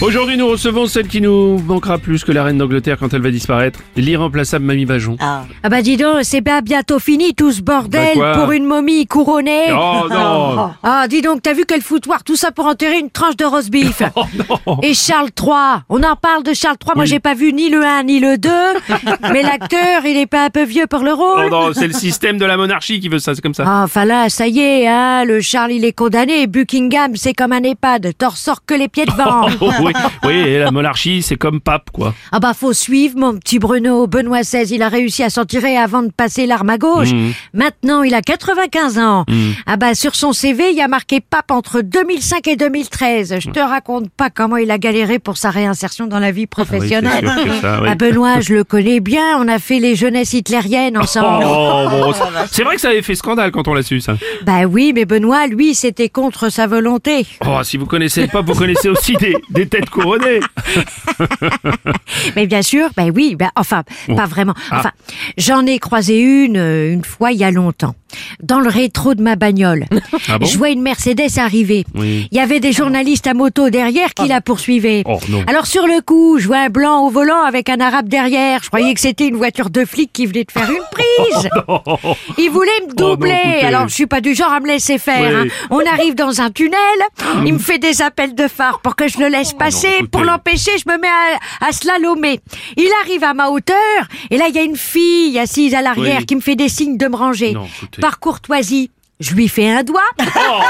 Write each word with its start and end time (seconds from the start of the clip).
Aujourd'hui, 0.00 0.36
nous 0.36 0.46
recevons 0.46 0.86
celle 0.86 1.08
qui 1.08 1.20
nous 1.20 1.58
manquera 1.58 1.98
plus 1.98 2.22
que 2.22 2.30
la 2.30 2.44
reine 2.44 2.56
d'Angleterre 2.56 2.98
quand 3.00 3.12
elle 3.14 3.20
va 3.20 3.32
disparaître, 3.32 3.80
l'irremplaçable 3.96 4.64
Mamie 4.64 4.84
Vajon. 4.84 5.16
Ah 5.18 5.42
bah 5.68 5.82
dis 5.82 5.96
donc, 5.96 6.18
c'est 6.22 6.40
bien 6.40 6.60
bientôt 6.60 7.00
fini 7.00 7.34
tout 7.34 7.50
ce 7.50 7.60
bordel 7.60 8.16
Bah 8.16 8.34
pour 8.38 8.52
une 8.52 8.64
momie 8.64 9.08
couronnée. 9.08 9.64
Oh 9.72 10.06
non 10.08 10.70
Ah 10.84 11.06
dis 11.08 11.20
donc, 11.20 11.42
t'as 11.42 11.52
vu 11.52 11.64
quel 11.66 11.82
foutoir, 11.82 12.22
tout 12.22 12.36
ça 12.36 12.52
pour 12.52 12.66
enterrer 12.66 13.00
une 13.00 13.10
tranche 13.10 13.36
de 13.36 13.44
roast 13.44 13.70
beef. 13.70 14.02
Oh 14.14 14.22
non 14.66 14.78
Et 14.82 14.94
Charles 14.94 15.30
III, 15.38 15.82
on 15.88 16.02
en 16.04 16.14
parle 16.14 16.44
de 16.44 16.54
Charles 16.54 16.76
III, 16.84 16.92
moi 16.94 17.04
j'ai 17.04 17.20
pas 17.20 17.34
vu 17.34 17.52
ni 17.52 17.68
le 17.68 17.84
1 17.84 18.04
ni 18.04 18.20
le 18.20 18.38
2, 18.38 18.48
mais 19.32 19.42
l'acteur, 19.42 20.06
il 20.06 20.16
est 20.16 20.26
pas 20.26 20.44
un 20.44 20.50
peu 20.50 20.64
vieux 20.64 20.86
pour 20.86 21.00
le 21.00 21.12
rôle 21.12 21.46
Oh 21.46 21.50
non, 21.50 21.70
c'est 21.72 21.88
le 21.88 21.92
système 21.92 22.38
de 22.38 22.44
la 22.44 22.56
monarchie 22.56 23.00
qui 23.00 23.08
veut 23.08 23.18
ça, 23.18 23.34
c'est 23.34 23.40
comme 23.42 23.54
ça. 23.54 23.64
Ah, 23.66 23.82
enfin 23.84 24.04
là, 24.04 24.28
ça 24.28 24.46
y 24.46 24.60
est, 24.60 24.86
hein, 24.86 25.24
le 25.24 25.40
Charles 25.40 25.72
il 25.72 25.84
est 25.84 25.92
condamné, 25.92 26.46
Buckingham 26.46 27.16
c'est 27.16 27.34
comme 27.34 27.52
un 27.52 27.62
EHPAD, 27.62 28.12
t'en 28.16 28.28
ressors 28.28 28.64
que 28.64 28.74
les 28.74 28.86
pieds 28.88 29.04
devant. 29.04 29.48
Oui, 30.24 30.28
oui, 30.28 30.34
et 30.34 30.58
la 30.58 30.70
monarchie, 30.70 31.22
c'est 31.22 31.36
comme 31.36 31.60
pape, 31.60 31.90
quoi. 31.92 32.14
Ah 32.32 32.40
bah 32.40 32.52
faut 32.54 32.72
suivre 32.72 33.18
mon 33.18 33.36
petit 33.38 33.58
Bruno. 33.58 34.06
Benoît 34.06 34.40
XVI, 34.42 34.74
il 34.74 34.82
a 34.82 34.88
réussi 34.88 35.22
à 35.22 35.30
s'en 35.30 35.44
tirer 35.44 35.76
avant 35.76 36.02
de 36.02 36.10
passer 36.10 36.46
l'arme 36.46 36.70
à 36.70 36.78
gauche. 36.78 37.12
Mhm. 37.12 37.32
Maintenant, 37.54 38.02
il 38.02 38.14
a 38.14 38.22
95 38.22 38.98
ans. 38.98 39.24
Ah 39.66 39.76
bah 39.76 39.94
sur 39.94 40.14
son 40.14 40.32
CV, 40.32 40.70
il 40.70 40.76
y 40.76 40.82
a 40.82 40.88
marqué 40.88 41.20
pape 41.20 41.50
entre 41.50 41.80
2005 41.82 42.46
et 42.48 42.56
2013. 42.56 43.36
Je 43.40 43.50
te 43.50 43.60
raconte 43.60 44.10
pas 44.10 44.30
comment 44.30 44.56
il 44.56 44.70
a 44.70 44.78
galéré 44.78 45.18
pour 45.18 45.36
sa 45.36 45.50
réinsertion 45.50 46.06
dans 46.06 46.18
la 46.18 46.30
vie 46.30 46.46
professionnelle. 46.46 47.26
Ah 47.28 47.36
oui, 47.44 47.50
ça. 47.60 47.80
Ah 47.86 47.94
Benoît, 47.94 48.40
je 48.40 48.54
le 48.54 48.64
connais 48.64 49.00
bien. 49.00 49.38
On 49.38 49.48
a 49.48 49.58
fait 49.58 49.78
les 49.78 49.94
jeunesses 49.96 50.32
hitlériennes 50.32 50.96
ensemble. 50.98 51.44
Oh, 51.46 51.86
bon, 51.90 52.12
c'est- 52.12 52.18
c'est 52.52 52.62
vrai 52.64 52.74
que 52.76 52.80
ça 52.80 52.88
avait 52.90 53.02
fait 53.02 53.14
scandale 53.14 53.50
quand 53.50 53.68
on 53.68 53.74
l'a 53.74 53.82
su, 53.82 54.00
ça. 54.00 54.16
Bah 54.44 54.64
oui, 54.68 54.92
mais 54.94 55.04
Benoît, 55.04 55.46
lui, 55.46 55.74
c'était 55.74 56.08
contre 56.08 56.50
sa 56.50 56.66
volonté. 56.66 57.26
Oh, 57.46 57.58
si 57.62 57.76
vous 57.76 57.86
connaissez 57.86 58.22
le 58.22 58.28
pape, 58.28 58.46
vous 58.46 58.54
connaissez 58.54 58.88
aussi 58.88 59.14
des, 59.16 59.36
des 59.50 59.66
têtes 59.78 59.90
couronnées. 59.90 60.40
Mais 62.36 62.46
bien 62.46 62.62
sûr, 62.62 62.88
ben 62.96 63.10
oui, 63.14 63.36
ben 63.36 63.50
enfin, 63.56 63.84
pas 64.14 64.26
vraiment. 64.26 64.54
Ah. 64.70 64.78
Enfin, 64.78 64.92
j'en 65.36 65.66
ai 65.66 65.78
croisé 65.78 66.18
une, 66.18 66.56
euh, 66.56 66.92
une 66.92 67.04
fois 67.04 67.32
il 67.32 67.38
y 67.38 67.44
a 67.44 67.50
longtemps. 67.50 67.94
Dans 68.42 68.60
le 68.60 68.68
rétro 68.68 69.14
de 69.14 69.22
ma 69.22 69.36
bagnole. 69.36 69.86
Ah 70.30 70.38
bon 70.38 70.46
Je 70.46 70.58
vois 70.58 70.70
une 70.70 70.82
Mercedes 70.82 71.38
arriver. 71.38 71.84
Oui. 71.94 72.28
Il 72.30 72.36
y 72.36 72.40
avait 72.40 72.60
des 72.60 72.72
journalistes 72.72 73.26
à 73.26 73.34
moto 73.34 73.70
derrière 73.70 74.12
qui 74.14 74.26
la 74.28 74.40
poursuivaient. 74.40 75.02
Oh. 75.06 75.18
Alors 75.46 75.66
sur 75.66 75.86
le 75.86 76.00
coup, 76.02 76.38
je 76.38 76.46
vois 76.46 76.58
un 76.58 76.68
blanc 76.68 77.06
au 77.06 77.10
volant 77.10 77.42
avec 77.42 77.68
un 77.68 77.80
arabe 77.80 78.08
derrière. 78.08 78.62
Je 78.62 78.68
croyais 78.68 78.92
que 78.94 79.00
c'était 79.00 79.26
une 79.28 79.36
voiture 79.36 79.70
de 79.70 79.84
flic 79.84 80.12
qui 80.12 80.26
venait 80.26 80.44
de 80.44 80.50
faire 80.52 80.68
une 80.70 80.82
prise. 80.90 81.48
Il 82.38 82.50
voulait 82.50 82.70
me 82.82 82.88
Oh 82.98 83.00
non, 83.02 83.08
doubler. 83.10 83.60
Alors 83.62 83.88
je 83.88 83.94
suis 83.94 84.06
pas 84.06 84.20
du 84.20 84.34
genre 84.34 84.52
à 84.52 84.60
me 84.60 84.66
laisser 84.66 84.98
faire. 84.98 85.42
Oui. 85.44 85.50
hein. 85.50 85.66
On 85.70 85.80
arrive 85.86 86.14
dans 86.14 86.40
un 86.40 86.50
tunnel. 86.50 86.78
Il 87.46 87.54
me 87.54 87.58
fait 87.58 87.78
des 87.78 88.02
appels 88.02 88.34
de 88.34 88.48
phare 88.48 88.80
pour 88.80 88.96
que 88.96 89.08
je 89.08 89.18
le 89.18 89.28
laisse 89.28 89.52
passer. 89.52 89.88
écoutez. 89.88 90.08
pour 90.08 90.22
l'empêcher, 90.24 90.72
je 90.84 90.90
me 90.90 90.98
mets 90.98 91.08
à, 91.60 91.66
à 91.68 91.72
slalomer. 91.72 92.40
Il 92.76 92.88
arrive 93.04 93.24
à 93.24 93.34
ma 93.34 93.48
hauteur 93.50 93.76
et 94.30 94.36
là 94.36 94.46
il 94.48 94.54
y 94.54 94.58
a 94.58 94.62
une 94.62 94.76
fille 94.76 95.38
assise 95.38 95.74
à 95.74 95.82
l'arrière 95.82 96.18
Oui. 96.20 96.26
qui 96.26 96.36
me 96.36 96.40
fait 96.40 96.56
des 96.56 96.68
signes 96.68 96.96
de 96.96 97.06
me 97.08 97.16
ranger. 97.16 97.52
Non. 97.52 97.66
Par 98.00 98.18
courtoisie, 98.18 98.90
je 99.20 99.34
lui 99.34 99.48
fais 99.48 99.68
un 99.68 99.82
doigt. 99.82 100.00
Oh, 100.20 100.60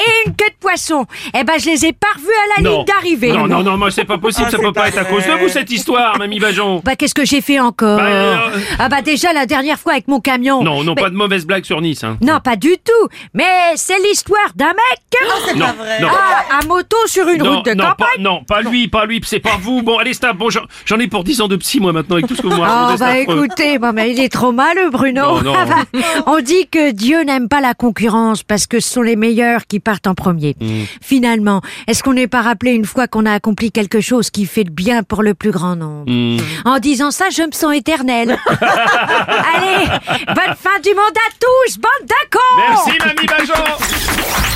Et 0.00 0.28
une 0.28 0.34
queue 0.34 0.48
de 0.48 0.54
poisson. 0.60 1.04
Eh 1.38 1.44
ben, 1.44 1.54
je 1.58 1.66
les 1.66 1.86
ai 1.86 1.92
pas 1.92 2.06
revus 2.14 2.26
à 2.26 2.60
la 2.62 2.68
non. 2.70 2.76
ligne 2.78 2.84
d'arrivée. 2.86 3.32
Non, 3.32 3.46
non, 3.46 3.62
non, 3.62 3.76
moi, 3.76 3.90
c'est 3.90 4.04
pas 4.04 4.18
possible, 4.18 4.50
ça 4.50 4.58
peut 4.58 4.72
pas 4.72 4.88
être 4.88 4.98
à 4.98 5.04
cause 5.04 5.24
de 5.26 5.32
vous, 5.32 5.48
cette 5.48 5.70
histoire, 5.70 6.18
Mamie 6.18 6.38
Vajon. 6.38 6.80
Bah, 6.84 6.96
qu'est-ce 6.96 7.14
que 7.14 7.24
j'ai 7.24 7.40
fait 7.40 7.60
encore 7.60 7.98
Bah, 7.98 8.04
euh, 8.06 8.36
Ah 8.78 8.88
bah 8.88 9.02
déjà 9.02 9.32
la 9.32 9.46
dernière 9.46 9.78
fois 9.78 9.92
avec 9.92 10.08
mon 10.08 10.20
camion. 10.20 10.62
Non, 10.62 10.82
non, 10.84 10.94
Mais- 10.96 11.02
pas 11.02 11.10
de 11.10 11.14
mauvaise 11.16 11.46
blague 11.46 11.64
sur 11.64 11.80
Nice, 11.80 12.04
hein. 12.04 12.16
Non, 12.22 12.40
pas 12.42 12.56
du 12.56 12.76
tout. 12.78 13.08
Mais 13.34 13.44
c'est 13.76 13.98
l'histoire 13.98 14.48
d'un 14.54 14.68
mec 14.68 15.56
Non, 15.56 15.66
non. 16.00 16.08
ah, 16.10 16.58
à 16.60 16.66
moto 16.66 16.96
sur 17.06 17.28
une 17.28 17.42
Non, 17.42 17.56
route 17.56 17.66
de 17.66 17.74
non, 17.74 17.84
campagne. 17.84 18.06
pas, 18.16 18.22
non, 18.22 18.42
pas 18.44 18.62
lui, 18.62 18.88
pas 18.88 19.04
lui, 19.06 19.20
c'est 19.24 19.40
pas 19.40 19.56
vous. 19.60 19.82
Bon, 19.82 19.98
allez, 19.98 20.14
stop. 20.14 20.36
Bon, 20.36 20.50
j'en 20.50 20.62
j'en 20.84 20.98
ai 20.98 21.08
pour 21.08 21.24
10 21.24 21.40
ans 21.42 21.48
de 21.48 21.56
psy, 21.56 21.80
moi, 21.80 21.92
maintenant, 21.92 22.16
avec 22.16 22.26
tout 22.26 22.34
ce 22.36 22.42
que 22.42 22.46
vous 22.48 22.56
me 22.56 22.62
Ah 22.62 22.86
racontez. 22.86 22.98
bah 23.00 23.06
c'est 23.12 23.20
affreux. 23.22 23.44
écoutez, 23.44 23.78
bon, 23.78 23.92
mais 23.92 24.10
il 24.10 24.20
est 24.20 24.28
trop 24.28 24.52
maleux 24.52 24.90
Bruno. 24.90 25.40
Non, 25.40 25.42
non. 25.42 25.52
Ah 25.56 25.64
bah, 25.66 26.00
On 26.26 26.40
dit 26.40 26.66
que 26.70 26.92
Dieu 26.92 27.22
n'aime 27.22 27.48
pas 27.48 27.60
la 27.60 27.74
concurrence 27.74 28.42
parce 28.42 28.66
que 28.66 28.80
ce 28.80 28.88
sont 28.88 29.02
les 29.02 29.16
meilleurs 29.16 29.66
qui 29.66 29.80
partent 29.80 29.99
en 30.06 30.14
premier. 30.14 30.56
Mm. 30.60 30.82
Finalement, 31.00 31.60
est-ce 31.86 32.02
qu'on 32.02 32.14
n'est 32.14 32.28
pas 32.28 32.42
rappelé 32.42 32.72
une 32.72 32.84
fois 32.84 33.08
qu'on 33.08 33.26
a 33.26 33.32
accompli 33.32 33.72
quelque 33.72 34.00
chose 34.00 34.30
qui 34.30 34.46
fait 34.46 34.64
le 34.64 34.70
bien 34.70 35.02
pour 35.02 35.22
le 35.22 35.34
plus 35.34 35.50
grand 35.50 35.76
nombre? 35.76 36.10
Hmm. 36.10 36.38
En 36.64 36.78
disant 36.78 37.10
ça, 37.10 37.26
je 37.30 37.42
me 37.42 37.52
sens 37.52 37.74
éternelle. 37.74 38.38
Allez, 38.48 39.86
bonne 40.26 40.56
fin 40.56 40.80
du 40.82 40.90
monde 40.90 41.16
à 41.16 41.30
tous, 41.38 41.78
bande 41.78 42.08
d'accord 42.08 42.86
Merci, 42.86 42.98
Mamie 42.98 43.26
Vajon. 43.26 44.49